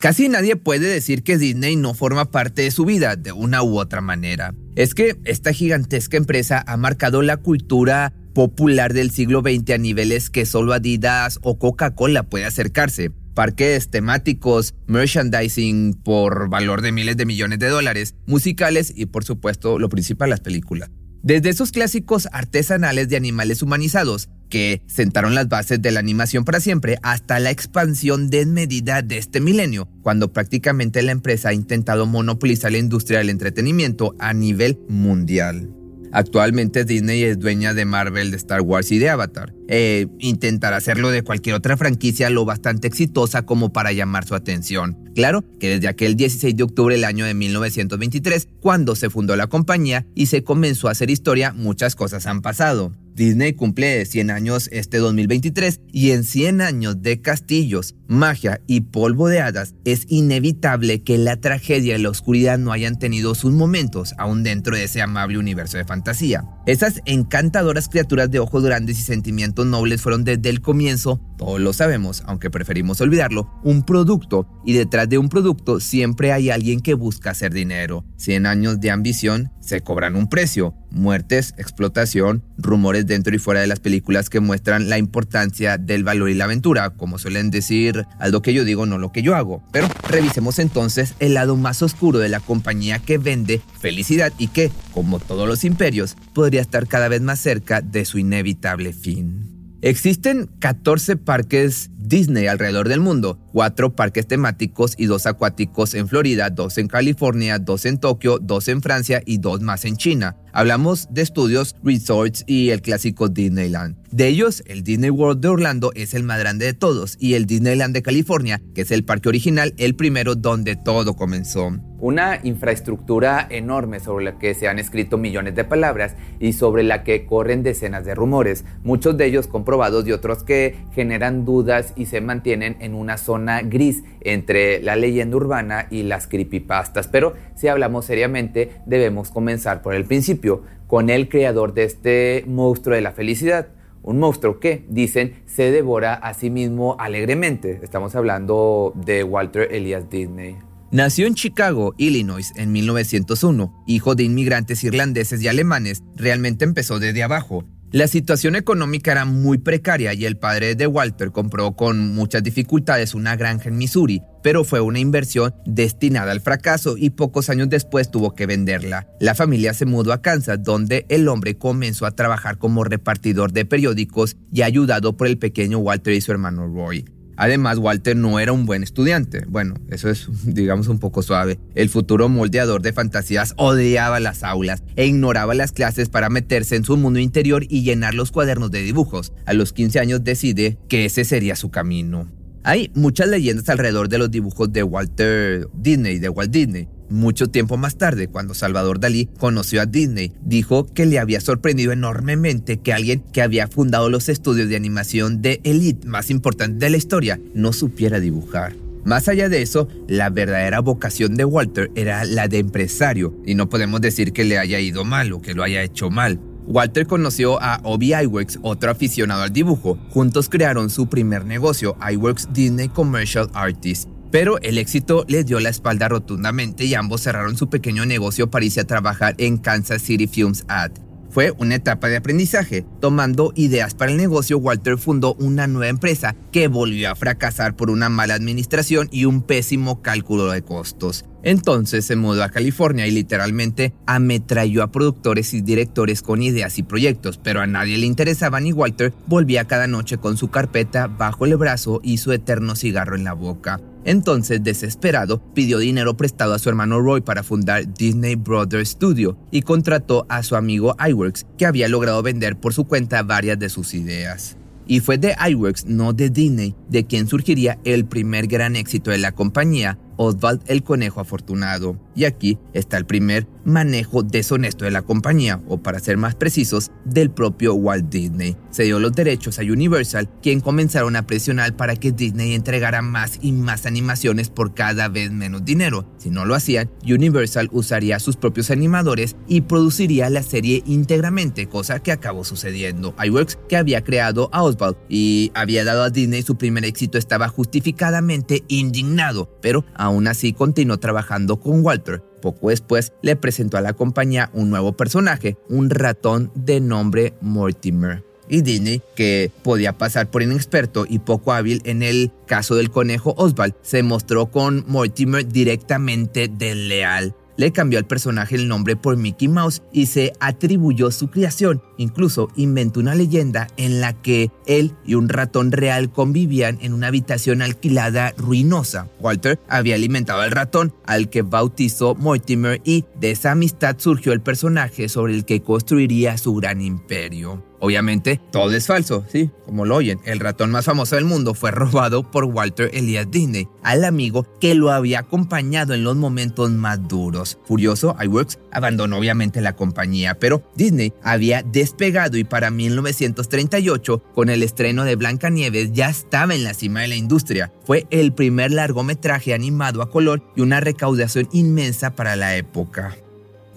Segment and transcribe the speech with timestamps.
[0.00, 3.80] Casi nadie puede decir que Disney no forma parte de su vida de una u
[3.80, 4.54] otra manera.
[4.76, 10.30] Es que esta gigantesca empresa ha marcado la cultura popular del siglo XX a niveles
[10.30, 13.10] que solo Adidas o Coca-Cola puede acercarse.
[13.34, 19.80] Parques temáticos, merchandising por valor de miles de millones de dólares, musicales y por supuesto
[19.80, 20.92] lo principal las películas.
[21.24, 26.60] Desde esos clásicos artesanales de animales humanizados que sentaron las bases de la animación para
[26.60, 32.72] siempre hasta la expansión desmedida de este milenio, cuando prácticamente la empresa ha intentado monopolizar
[32.72, 35.70] la industria del entretenimiento a nivel mundial.
[36.12, 39.52] Actualmente Disney es dueña de Marvel, de Star Wars y de Avatar.
[39.68, 44.96] E intentará hacerlo de cualquier otra franquicia lo bastante exitosa como para llamar su atención.
[45.14, 49.48] Claro que desde aquel 16 de octubre del año de 1923, cuando se fundó la
[49.48, 52.92] compañía y se comenzó a hacer historia, muchas cosas han pasado.
[53.18, 59.28] Disney cumple 100 años este 2023 y en 100 años de castillos, magia y polvo
[59.28, 64.14] de hadas es inevitable que la tragedia y la oscuridad no hayan tenido sus momentos
[64.18, 66.44] aún dentro de ese amable universo de fantasía.
[66.66, 71.72] Esas encantadoras criaturas de ojos grandes y sentimientos nobles fueron desde el comienzo, todos lo
[71.72, 76.94] sabemos, aunque preferimos olvidarlo, un producto y detrás de un producto siempre hay alguien que
[76.94, 78.04] busca hacer dinero.
[78.16, 80.74] 100 años de ambición se cobran un precio.
[80.90, 86.30] Muertes, explotación, rumores dentro y fuera de las películas que muestran la importancia del valor
[86.30, 89.62] y la aventura, como suelen decir, algo que yo digo, no lo que yo hago.
[89.70, 94.72] Pero revisemos entonces el lado más oscuro de la compañía que vende felicidad y que,
[94.92, 99.48] como todos los imperios, podría estar cada vez más cerca de su inevitable fin.
[99.80, 106.50] Existen 14 parques Disney alrededor del mundo, cuatro parques temáticos y dos acuáticos en Florida,
[106.50, 110.36] dos en California, dos en Tokio, dos en Francia y dos más en China.
[110.52, 113.96] Hablamos de estudios, resorts y el clásico Disneyland.
[114.10, 117.44] De ellos, el Disney World de Orlando es el más grande de todos y el
[117.44, 121.70] Disneyland de California, que es el parque original, el primero donde todo comenzó.
[122.00, 127.02] Una infraestructura enorme sobre la que se han escrito millones de palabras y sobre la
[127.04, 132.06] que corren decenas de rumores, muchos de ellos comprobados y otros que generan dudas y
[132.06, 137.08] se mantienen en una zona gris entre la leyenda urbana y las creepypastas.
[137.08, 142.94] Pero si hablamos seriamente, debemos comenzar por el principio, con el creador de este monstruo
[142.94, 143.68] de la felicidad.
[144.02, 147.80] Un monstruo que, dicen, se devora a sí mismo alegremente.
[147.82, 150.56] Estamos hablando de Walter Elias Disney.
[150.90, 153.84] Nació en Chicago, Illinois, en 1901.
[153.86, 157.66] Hijo de inmigrantes irlandeses y alemanes, realmente empezó desde abajo.
[157.90, 163.14] La situación económica era muy precaria y el padre de Walter compró con muchas dificultades
[163.14, 168.10] una granja en Missouri, pero fue una inversión destinada al fracaso y pocos años después
[168.10, 169.08] tuvo que venderla.
[169.20, 173.64] La familia se mudó a Kansas, donde el hombre comenzó a trabajar como repartidor de
[173.64, 177.06] periódicos y ayudado por el pequeño Walter y su hermano Roy.
[177.38, 179.44] Además, Walter no era un buen estudiante.
[179.48, 181.60] Bueno, eso es, digamos, un poco suave.
[181.76, 186.84] El futuro moldeador de fantasías odiaba las aulas e ignoraba las clases para meterse en
[186.84, 189.32] su mundo interior y llenar los cuadernos de dibujos.
[189.46, 192.28] A los 15 años decide que ese sería su camino.
[192.64, 196.88] Hay muchas leyendas alrededor de los dibujos de Walter Disney, de Walt Disney.
[197.08, 201.92] Mucho tiempo más tarde, cuando Salvador Dalí conoció a Disney, dijo que le había sorprendido
[201.92, 206.90] enormemente que alguien que había fundado los estudios de animación de elite más importantes de
[206.90, 208.74] la historia no supiera dibujar.
[209.04, 213.70] Más allá de eso, la verdadera vocación de Walter era la de empresario, y no
[213.70, 216.38] podemos decir que le haya ido mal o que lo haya hecho mal.
[216.70, 219.98] Walter conoció a Obi Iwerks, otro aficionado al dibujo.
[220.10, 224.06] Juntos crearon su primer negocio, Iwerks Disney Commercial Artists.
[224.30, 228.66] Pero el éxito les dio la espalda rotundamente y ambos cerraron su pequeño negocio para
[228.66, 230.90] irse a trabajar en Kansas City Films Ad.
[231.30, 232.84] Fue una etapa de aprendizaje.
[233.00, 237.88] Tomando ideas para el negocio, Walter fundó una nueva empresa que volvió a fracasar por
[237.88, 241.24] una mala administración y un pésimo cálculo de costos.
[241.42, 246.82] Entonces se mudó a California y literalmente ametralló a productores y directores con ideas y
[246.82, 251.44] proyectos, pero a nadie le interesaban y Walter volvía cada noche con su carpeta bajo
[251.44, 253.80] el brazo y su eterno cigarro en la boca.
[254.04, 259.62] Entonces, desesperado, pidió dinero prestado a su hermano Roy para fundar Disney Brothers Studio y
[259.62, 263.92] contrató a su amigo iWorks, que había logrado vender por su cuenta varias de sus
[263.94, 264.56] ideas.
[264.86, 269.18] Y fue de iWorks, no de Disney, de quien surgiría el primer gran éxito de
[269.18, 271.98] la compañía, Oswald el Conejo Afortunado.
[272.14, 276.90] Y aquí está el primer manejo deshonesto de la compañía, o para ser más precisos,
[277.04, 278.56] del propio Walt Disney.
[278.70, 283.38] Se dio los derechos a Universal, quien comenzaron a presionar para que Disney entregara más
[283.40, 286.06] y más animaciones por cada vez menos dinero.
[286.18, 292.00] Si no lo hacían, Universal usaría sus propios animadores y produciría la serie íntegramente, cosa
[292.00, 293.14] que acabó sucediendo.
[293.22, 297.48] iWorks, que había creado a Oswald y había dado a Disney su primer éxito, estaba
[297.48, 302.22] justificadamente indignado, pero Aún así continuó trabajando con Walter.
[302.40, 308.24] Poco después le presentó a la compañía un nuevo personaje, un ratón de nombre Mortimer.
[308.48, 313.34] Y Disney, que podía pasar por inexperto y poco hábil en el caso del conejo
[313.36, 319.48] Oswald, se mostró con Mortimer directamente desleal le cambió al personaje el nombre por Mickey
[319.48, 321.82] Mouse y se atribuyó su creación.
[321.98, 327.08] Incluso inventó una leyenda en la que él y un ratón real convivían en una
[327.08, 329.08] habitación alquilada ruinosa.
[329.20, 334.40] Walter había alimentado al ratón, al que bautizó Mortimer, y de esa amistad surgió el
[334.40, 337.67] personaje sobre el que construiría su gran imperio.
[337.80, 340.18] Obviamente, todo es falso, sí, como lo oyen.
[340.24, 344.74] El ratón más famoso del mundo fue robado por Walter Elias Disney, al amigo que
[344.74, 347.58] lo había acompañado en los momentos más duros.
[347.64, 354.62] Furioso, iWorks abandonó obviamente la compañía, pero Disney había despegado y para 1938, con el
[354.62, 357.72] estreno de Blancanieves, ya estaba en la cima de la industria.
[357.84, 363.16] Fue el primer largometraje animado a color y una recaudación inmensa para la época.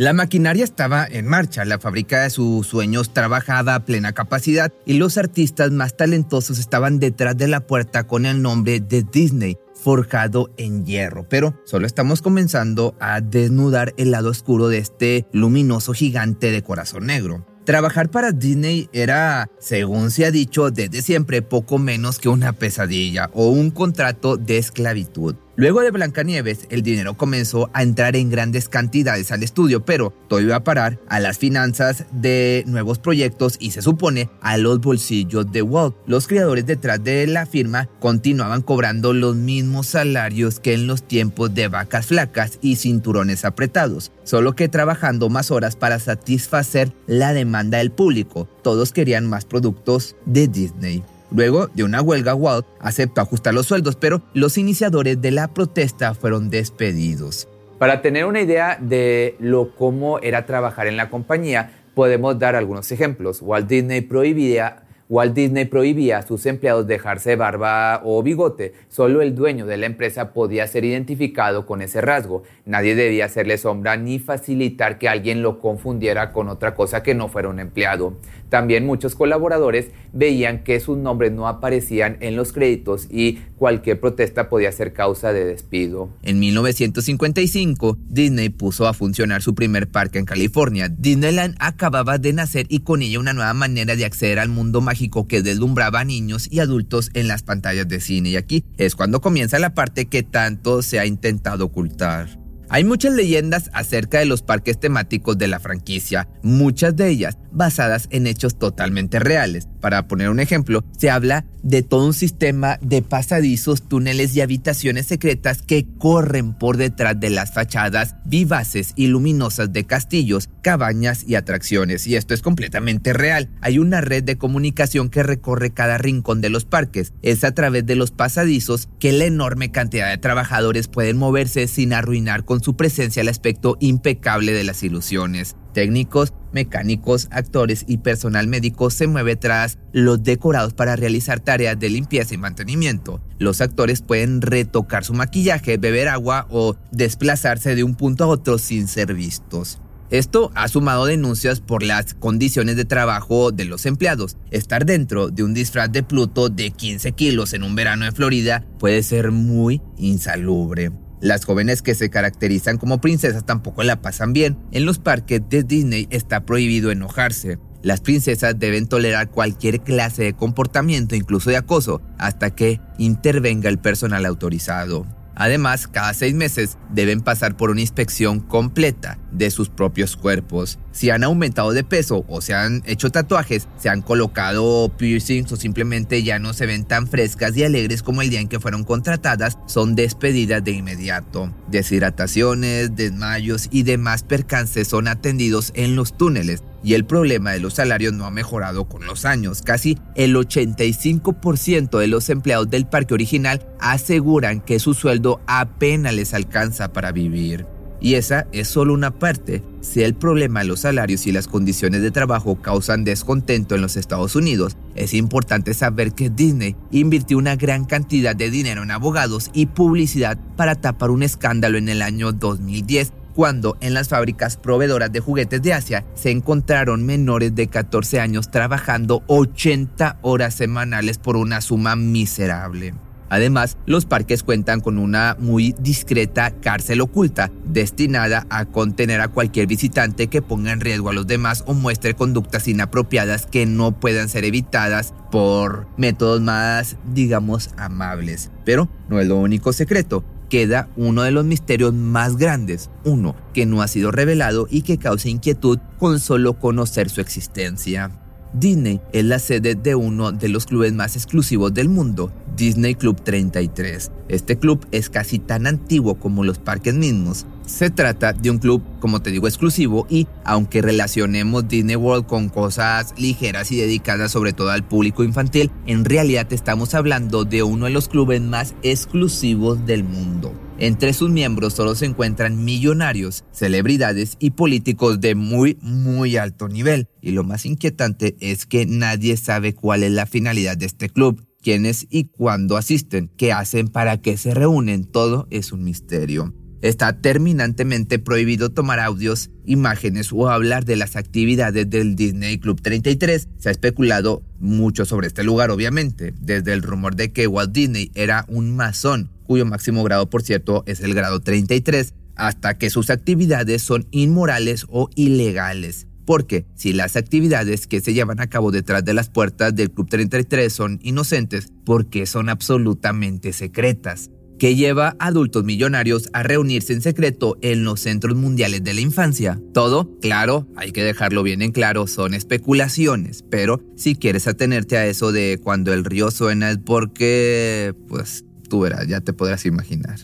[0.01, 4.93] La maquinaria estaba en marcha, la fábrica de sus sueños trabajaba a plena capacidad y
[4.93, 10.49] los artistas más talentosos estaban detrás de la puerta con el nombre de Disney, forjado
[10.57, 11.27] en hierro.
[11.29, 17.05] Pero solo estamos comenzando a desnudar el lado oscuro de este luminoso gigante de corazón
[17.05, 17.45] negro.
[17.63, 23.29] Trabajar para Disney era, según se ha dicho desde siempre, poco menos que una pesadilla
[23.33, 25.35] o un contrato de esclavitud.
[25.57, 30.39] Luego de Blancanieves, el dinero comenzó a entrar en grandes cantidades al estudio, pero todo
[30.39, 35.51] iba a parar a las finanzas de nuevos proyectos y se supone a los bolsillos
[35.51, 35.95] de Walt.
[36.07, 41.53] Los creadores detrás de la firma continuaban cobrando los mismos salarios que en los tiempos
[41.53, 47.79] de vacas flacas y cinturones apretados, solo que trabajando más horas para satisfacer la demanda
[47.79, 48.47] del público.
[48.63, 51.03] Todos querían más productos de Disney.
[51.31, 56.13] Luego de una huelga, Walt aceptó ajustar los sueldos, pero los iniciadores de la protesta
[56.13, 57.47] fueron despedidos.
[57.79, 62.91] Para tener una idea de lo cómo era trabajar en la compañía, podemos dar algunos
[62.91, 63.41] ejemplos.
[63.41, 68.71] Walt Disney prohibía Walt Disney prohibía a sus empleados dejarse barba o bigote.
[68.87, 72.43] Solo el dueño de la empresa podía ser identificado con ese rasgo.
[72.65, 77.27] Nadie debía hacerle sombra ni facilitar que alguien lo confundiera con otra cosa que no
[77.27, 78.13] fuera un empleado.
[78.47, 84.49] También muchos colaboradores veían que sus nombres no aparecían en los créditos y cualquier protesta
[84.49, 86.09] podía ser causa de despido.
[86.23, 90.89] En 1955, Disney puso a funcionar su primer parque en California.
[90.89, 95.41] Disneyland acababa de nacer y con ella una nueva manera de acceder al mundo que
[95.41, 98.29] deslumbraba a niños y adultos en las pantallas de cine.
[98.29, 102.39] Y aquí es cuando comienza la parte que tanto se ha intentado ocultar.
[102.69, 108.07] Hay muchas leyendas acerca de los parques temáticos de la franquicia, muchas de ellas basadas
[108.11, 109.67] en hechos totalmente reales.
[109.81, 115.07] Para poner un ejemplo, se habla de todo un sistema de pasadizos, túneles y habitaciones
[115.07, 121.35] secretas que corren por detrás de las fachadas vivaces y luminosas de castillos, cabañas y
[121.35, 122.07] atracciones.
[122.07, 123.49] Y esto es completamente real.
[123.61, 127.13] Hay una red de comunicación que recorre cada rincón de los parques.
[127.21, 131.93] Es a través de los pasadizos que la enorme cantidad de trabajadores pueden moverse sin
[131.93, 135.55] arruinar con su presencia el aspecto impecable de las ilusiones.
[135.73, 141.89] Técnicos, mecánicos, actores y personal médico se mueve tras los decorados para realizar tareas de
[141.89, 143.21] limpieza y mantenimiento.
[143.39, 148.57] Los actores pueden retocar su maquillaje, beber agua o desplazarse de un punto a otro
[148.57, 149.79] sin ser vistos.
[150.09, 154.35] Esto ha sumado denuncias por las condiciones de trabajo de los empleados.
[154.51, 158.65] Estar dentro de un disfraz de Pluto de 15 kilos en un verano en Florida
[158.77, 160.91] puede ser muy insalubre.
[161.21, 164.57] Las jóvenes que se caracterizan como princesas tampoco la pasan bien.
[164.71, 167.59] En los parques de Disney está prohibido enojarse.
[167.83, 173.77] Las princesas deben tolerar cualquier clase de comportamiento, incluso de acoso, hasta que intervenga el
[173.77, 175.05] personal autorizado.
[175.35, 180.77] Además, cada seis meses deben pasar por una inspección completa de sus propios cuerpos.
[180.91, 185.55] Si han aumentado de peso o se han hecho tatuajes, se han colocado piercings o
[185.55, 188.83] simplemente ya no se ven tan frescas y alegres como el día en que fueron
[188.83, 191.53] contratadas, son despedidas de inmediato.
[191.69, 197.75] Deshidrataciones, desmayos y demás percances son atendidos en los túneles y el problema de los
[197.75, 199.61] salarios no ha mejorado con los años.
[199.61, 206.33] Casi el 85% de los empleados del parque original aseguran que su sueldo apenas les
[206.33, 207.65] alcanza para vivir.
[208.03, 209.61] Y esa es solo una parte.
[209.81, 213.95] Si el problema de los salarios y las condiciones de trabajo causan descontento en los
[213.95, 219.51] Estados Unidos, es importante saber que Disney invirtió una gran cantidad de dinero en abogados
[219.53, 225.11] y publicidad para tapar un escándalo en el año 2010 cuando en las fábricas proveedoras
[225.11, 231.37] de juguetes de Asia se encontraron menores de 14 años trabajando 80 horas semanales por
[231.37, 232.93] una suma miserable.
[233.31, 239.67] Además, los parques cuentan con una muy discreta cárcel oculta destinada a contener a cualquier
[239.67, 244.27] visitante que ponga en riesgo a los demás o muestre conductas inapropiadas que no puedan
[244.27, 248.51] ser evitadas por métodos más, digamos, amables.
[248.65, 253.65] Pero no es lo único secreto queda uno de los misterios más grandes, uno que
[253.65, 258.11] no ha sido revelado y que causa inquietud con solo conocer su existencia.
[258.53, 263.21] Disney es la sede de uno de los clubes más exclusivos del mundo, Disney Club
[263.23, 264.11] 33.
[264.27, 267.45] Este club es casi tan antiguo como los parques mismos.
[267.65, 272.49] Se trata de un club, como te digo, exclusivo y aunque relacionemos Disney World con
[272.49, 277.85] cosas ligeras y dedicadas sobre todo al público infantil, en realidad estamos hablando de uno
[277.85, 280.53] de los clubes más exclusivos del mundo.
[280.81, 287.07] Entre sus miembros solo se encuentran millonarios, celebridades y políticos de muy, muy alto nivel.
[287.21, 291.45] Y lo más inquietante es que nadie sabe cuál es la finalidad de este club,
[291.61, 296.51] quiénes y cuándo asisten, qué hacen, para qué se reúnen, todo es un misterio.
[296.81, 303.49] Está terminantemente prohibido tomar audios, imágenes o hablar de las actividades del Disney Club 33.
[303.59, 308.11] Se ha especulado mucho sobre este lugar, obviamente, desde el rumor de que Walt Disney
[308.15, 313.11] era un masón, cuyo máximo grado, por cierto, es el grado 33, hasta que sus
[313.11, 316.07] actividades son inmorales o ilegales.
[316.25, 320.09] Porque si las actividades que se llevan a cabo detrás de las puertas del Club
[320.09, 324.31] 33 son inocentes, ¿por qué son absolutamente secretas?
[324.61, 329.01] Que lleva a adultos millonarios a reunirse en secreto en los centros mundiales de la
[329.01, 329.59] infancia.
[329.73, 335.07] Todo, claro, hay que dejarlo bien en claro, son especulaciones, pero si quieres atenerte a
[335.07, 340.19] eso de cuando el río suena es porque, pues tú verás, ya te podrás imaginar.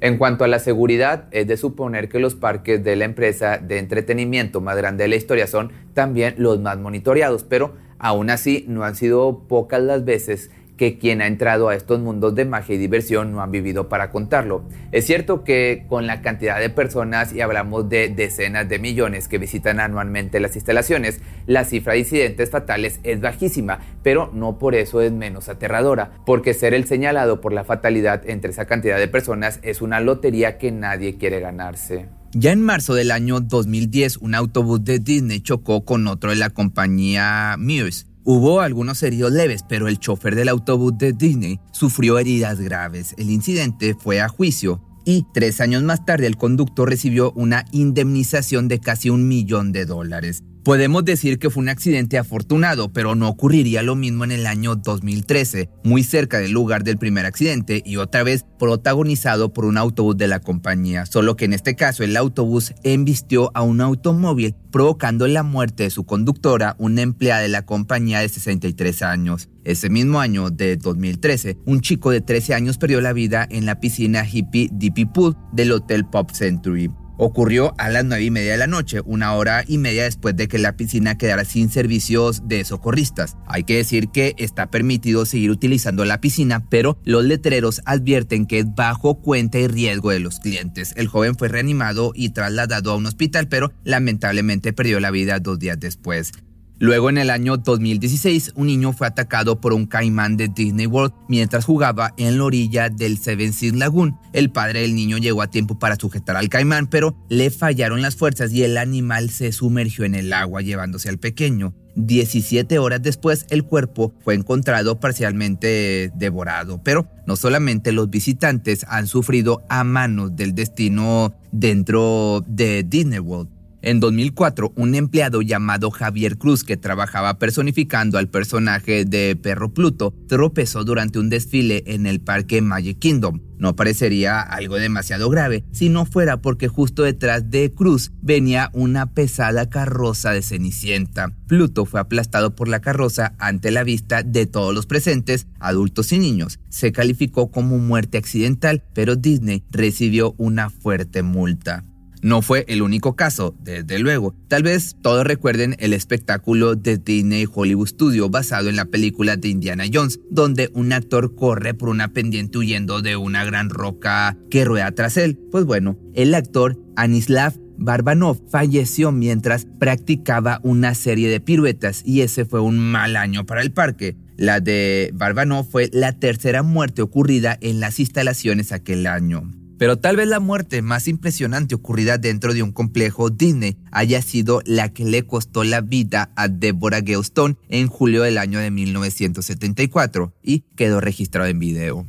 [0.00, 3.78] En cuanto a la seguridad, es de suponer que los parques de la empresa de
[3.78, 8.82] entretenimiento más grande de la historia son también los más monitoreados, pero aún así no
[8.82, 12.78] han sido pocas las veces que quien ha entrado a estos mundos de magia y
[12.78, 14.62] diversión no han vivido para contarlo.
[14.92, 19.36] Es cierto que con la cantidad de personas, y hablamos de decenas de millones que
[19.36, 25.02] visitan anualmente las instalaciones, la cifra de incidentes fatales es bajísima, pero no por eso
[25.02, 29.58] es menos aterradora, porque ser el señalado por la fatalidad entre esa cantidad de personas
[29.62, 32.08] es una lotería que nadie quiere ganarse.
[32.32, 36.50] Ya en marzo del año 2010, un autobús de Disney chocó con otro de la
[36.50, 42.60] compañía Muse Hubo algunos heridos leves, pero el chofer del autobús de Disney sufrió heridas
[42.60, 43.14] graves.
[43.16, 48.68] El incidente fue a juicio y tres años más tarde el conductor recibió una indemnización
[48.68, 50.42] de casi un millón de dólares.
[50.68, 54.76] Podemos decir que fue un accidente afortunado, pero no ocurriría lo mismo en el año
[54.76, 60.18] 2013, muy cerca del lugar del primer accidente y otra vez protagonizado por un autobús
[60.18, 65.26] de la compañía, solo que en este caso el autobús embistió a un automóvil provocando
[65.26, 69.48] la muerte de su conductora, una empleada de la compañía de 63 años.
[69.64, 73.80] Ese mismo año de 2013, un chico de 13 años perdió la vida en la
[73.80, 76.90] piscina hippie Dippy Pool del Hotel Pop Century.
[77.18, 80.46] Ocurrió a las nueve y media de la noche, una hora y media después de
[80.46, 83.36] que la piscina quedara sin servicios de socorristas.
[83.46, 88.60] Hay que decir que está permitido seguir utilizando la piscina, pero los letreros advierten que
[88.60, 90.92] es bajo cuenta y riesgo de los clientes.
[90.96, 95.58] El joven fue reanimado y trasladado a un hospital, pero lamentablemente perdió la vida dos
[95.58, 96.32] días después.
[96.80, 101.12] Luego, en el año 2016, un niño fue atacado por un caimán de Disney World
[101.28, 104.16] mientras jugaba en la orilla del Seven Seas Lagoon.
[104.32, 108.14] El padre del niño llegó a tiempo para sujetar al caimán, pero le fallaron las
[108.14, 111.74] fuerzas y el animal se sumergió en el agua llevándose al pequeño.
[111.96, 119.08] 17 horas después, el cuerpo fue encontrado parcialmente devorado, pero no solamente los visitantes han
[119.08, 123.50] sufrido a manos del destino dentro de Disney World,
[123.88, 130.12] en 2004, un empleado llamado Javier Cruz, que trabajaba personificando al personaje de Perro Pluto,
[130.28, 133.40] tropezó durante un desfile en el parque Magic Kingdom.
[133.58, 139.06] No parecería algo demasiado grave si no fuera porque justo detrás de Cruz venía una
[139.14, 141.32] pesada carroza de Cenicienta.
[141.46, 146.18] Pluto fue aplastado por la carroza ante la vista de todos los presentes, adultos y
[146.18, 146.60] niños.
[146.68, 151.84] Se calificó como muerte accidental, pero Disney recibió una fuerte multa.
[152.22, 154.34] No fue el único caso, desde luego.
[154.48, 159.48] Tal vez todos recuerden el espectáculo de Disney Hollywood Studio basado en la película de
[159.48, 164.64] Indiana Jones, donde un actor corre por una pendiente huyendo de una gran roca que
[164.64, 165.38] rueda tras él.
[165.50, 172.44] Pues bueno, el actor Anislav Barbanov falleció mientras practicaba una serie de piruetas y ese
[172.44, 174.16] fue un mal año para el parque.
[174.36, 179.48] La de Barbanov fue la tercera muerte ocurrida en las instalaciones aquel año.
[179.78, 184.60] Pero tal vez la muerte más impresionante ocurrida dentro de un complejo Disney haya sido
[184.66, 187.22] la que le costó la vida a Deborah Gale
[187.68, 192.06] en julio del año de 1974 y quedó registrado en video.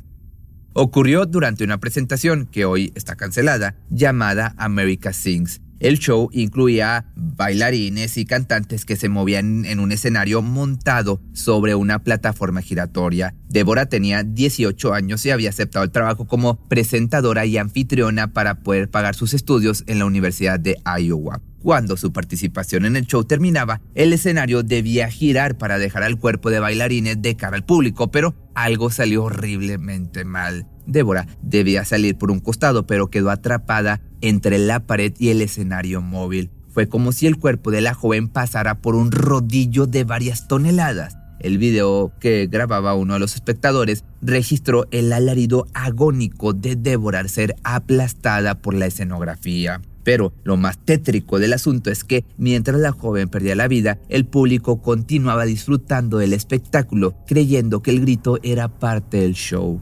[0.73, 8.17] Ocurrió durante una presentación que hoy está cancelada llamada America Sings el show incluía bailarines
[8.17, 13.35] y cantantes que se movían en un escenario montado sobre una plataforma giratoria.
[13.47, 18.89] Débora tenía 18 años y había aceptado el trabajo como presentadora y anfitriona para poder
[18.89, 21.41] pagar sus estudios en la Universidad de Iowa.
[21.61, 26.49] Cuando su participación en el show terminaba, el escenario debía girar para dejar al cuerpo
[26.49, 30.67] de bailarines de cara al público, pero algo salió horriblemente mal.
[30.89, 36.01] Débora debía salir por un costado, pero quedó atrapada entre la pared y el escenario
[36.01, 36.49] móvil.
[36.69, 41.17] Fue como si el cuerpo de la joven pasara por un rodillo de varias toneladas.
[41.39, 47.55] El video que grababa uno de los espectadores registró el alarido agónico de Débora ser
[47.63, 49.81] aplastada por la escenografía.
[50.03, 54.25] Pero lo más tétrico del asunto es que mientras la joven perdía la vida, el
[54.25, 59.79] público continuaba disfrutando del espectáculo, creyendo que el grito era parte del show.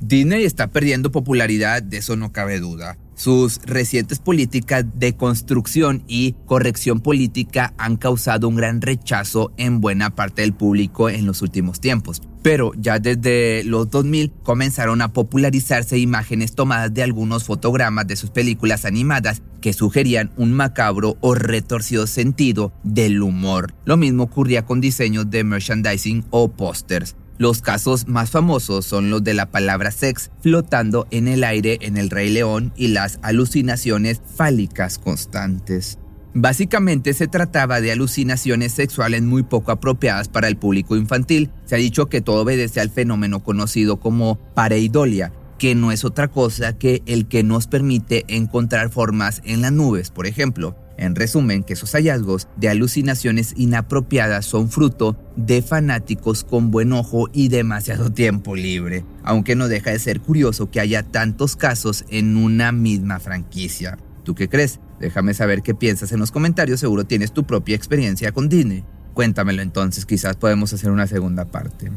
[0.00, 2.98] Disney está perdiendo popularidad, de eso no cabe duda.
[3.14, 10.14] Sus recientes políticas de construcción y corrección política han causado un gran rechazo en buena
[10.14, 12.20] parte del público en los últimos tiempos.
[12.42, 18.30] Pero ya desde los 2000 comenzaron a popularizarse imágenes tomadas de algunos fotogramas de sus
[18.30, 23.74] películas animadas que sugerían un macabro o retorcido sentido del humor.
[23.84, 27.14] Lo mismo ocurría con diseños de merchandising o pósters.
[27.38, 31.96] Los casos más famosos son los de la palabra sex flotando en el aire en
[31.96, 35.98] el Rey León y las alucinaciones fálicas constantes.
[36.34, 41.50] Básicamente se trataba de alucinaciones sexuales muy poco apropiadas para el público infantil.
[41.66, 46.28] Se ha dicho que todo obedece al fenómeno conocido como pareidolia, que no es otra
[46.28, 50.74] cosa que el que nos permite encontrar formas en las nubes, por ejemplo.
[50.96, 57.28] En resumen, que esos hallazgos de alucinaciones inapropiadas son fruto de fanáticos con buen ojo
[57.32, 62.36] y demasiado tiempo libre, aunque no deja de ser curioso que haya tantos casos en
[62.38, 63.98] una misma franquicia.
[64.24, 64.80] ¿Tú qué crees?
[65.00, 68.84] Déjame saber qué piensas en los comentarios, seguro tienes tu propia experiencia con Disney.
[69.14, 71.90] Cuéntamelo entonces, quizás podemos hacer una segunda parte.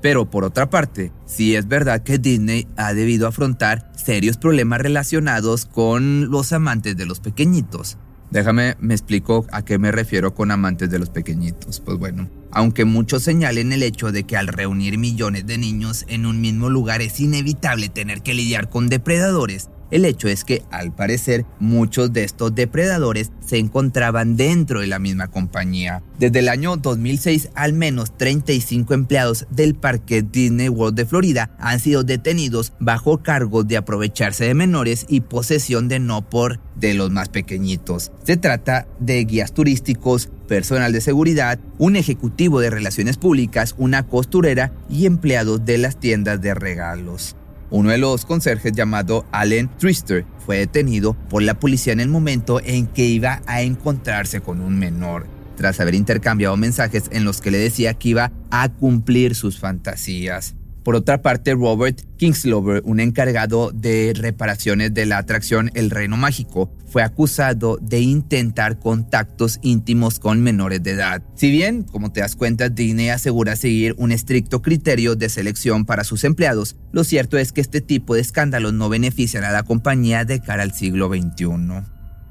[0.00, 5.66] Pero por otra parte, sí es verdad que Disney ha debido afrontar serios problemas relacionados
[5.66, 7.98] con los amantes de los pequeñitos.
[8.30, 11.80] Déjame, me explico a qué me refiero con amantes de los pequeñitos.
[11.80, 16.26] Pues bueno, aunque muchos señalen el hecho de que al reunir millones de niños en
[16.26, 20.92] un mismo lugar es inevitable tener que lidiar con depredadores, El hecho es que, al
[20.92, 26.02] parecer, muchos de estos depredadores se encontraban dentro de la misma compañía.
[26.18, 31.80] Desde el año 2006, al menos 35 empleados del Parque Disney World de Florida han
[31.80, 37.10] sido detenidos bajo cargos de aprovecharse de menores y posesión de no por de los
[37.10, 38.12] más pequeñitos.
[38.24, 44.72] Se trata de guías turísticos, personal de seguridad, un ejecutivo de relaciones públicas, una costurera
[44.88, 47.36] y empleados de las tiendas de regalos.
[47.70, 52.60] Uno de los conserjes llamado Allen Trister fue detenido por la policía en el momento
[52.64, 55.26] en que iba a encontrarse con un menor,
[55.56, 60.54] tras haber intercambiado mensajes en los que le decía que iba a cumplir sus fantasías.
[60.88, 66.72] Por otra parte, Robert Kingslover, un encargado de reparaciones de la atracción El Reino Mágico,
[66.86, 71.22] fue acusado de intentar contactos íntimos con menores de edad.
[71.34, 76.04] Si bien, como te das cuenta, Disney asegura seguir un estricto criterio de selección para
[76.04, 80.24] sus empleados, lo cierto es que este tipo de escándalos no benefician a la compañía
[80.24, 81.84] de cara al siglo XXI.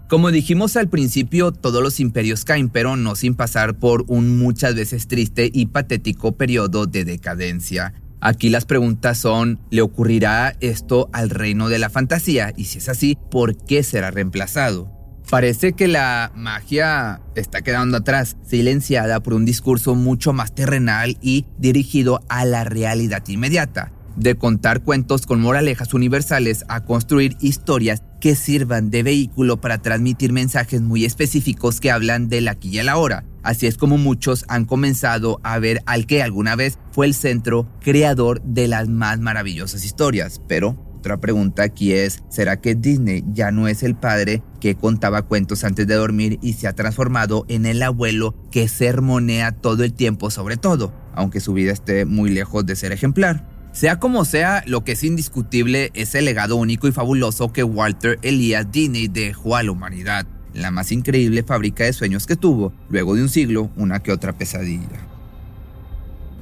[0.09, 4.73] Como dijimos al principio, todos los imperios caen, pero no sin pasar por un muchas
[4.73, 7.93] veces triste y patético periodo de decadencia.
[8.19, 12.51] Aquí las preguntas son, ¿le ocurrirá esto al reino de la fantasía?
[12.57, 14.91] Y si es así, ¿por qué será reemplazado?
[15.29, 21.45] Parece que la magia está quedando atrás, silenciada por un discurso mucho más terrenal y
[21.57, 28.35] dirigido a la realidad inmediata, de contar cuentos con moralejas universales a construir historias que
[28.35, 33.23] sirvan de vehículo para transmitir mensajes muy específicos que hablan del aquí y el ahora,
[33.47, 37.65] Así es como muchos han comenzado a ver al que alguna vez fue el centro
[37.79, 40.41] creador de las más maravillosas historias.
[40.49, 45.21] Pero otra pregunta aquí es, ¿será que Disney ya no es el padre que contaba
[45.21, 49.93] cuentos antes de dormir y se ha transformado en el abuelo que sermonea todo el
[49.93, 53.56] tiempo sobre todo, aunque su vida esté muy lejos de ser ejemplar?
[53.77, 58.17] Sea como sea, lo que es indiscutible es el legado único y fabuloso que Walter
[58.23, 63.13] Elias Disney dejó a la humanidad la más increíble fábrica de sueños que tuvo, luego
[63.13, 65.16] de un siglo, una que otra pesadilla.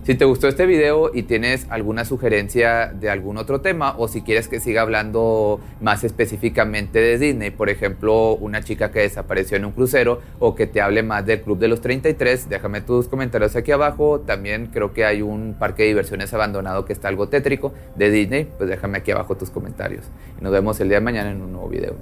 [0.05, 4.21] Si te gustó este video y tienes alguna sugerencia de algún otro tema o si
[4.21, 9.65] quieres que siga hablando más específicamente de Disney, por ejemplo, una chica que desapareció en
[9.65, 13.55] un crucero o que te hable más del Club de los 33, déjame tus comentarios
[13.55, 14.19] aquí abajo.
[14.19, 18.47] También creo que hay un parque de diversiones abandonado que está algo tétrico de Disney,
[18.59, 20.05] pues déjame aquí abajo tus comentarios.
[20.39, 21.95] Y nos vemos el día de mañana en un nuevo video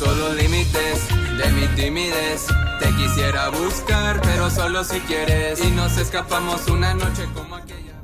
[0.00, 2.46] los límites de mi timidez.
[2.78, 5.64] Te quisiera buscar, pero solo si quieres.
[5.64, 7.94] Y nos escapamos una noche como aquella.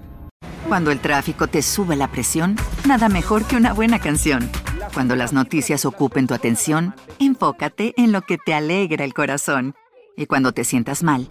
[0.66, 4.50] Cuando el tráfico te sube la presión, nada mejor que una buena canción.
[4.92, 9.74] Cuando las noticias ocupen tu atención, enfócate en lo que te alegra el corazón.
[10.16, 11.30] Y cuando te sientas mal,